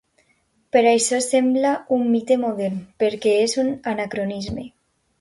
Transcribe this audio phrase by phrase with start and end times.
[0.75, 4.71] Però això sembla un mite modern, perquè és un anacronisme.